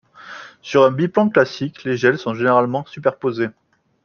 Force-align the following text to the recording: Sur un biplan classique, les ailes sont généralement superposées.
Sur 0.63 0.83
un 0.83 0.89
biplan 0.91 1.29
classique, 1.29 1.83
les 1.83 2.07
ailes 2.07 2.17
sont 2.17 2.33
généralement 2.33 2.83
superposées. 2.87 3.51